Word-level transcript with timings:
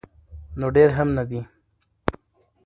نو 0.59 0.67
ډیر 0.75 0.89
هم 0.97 1.09
نه 1.17 1.23
دي. 1.29 1.41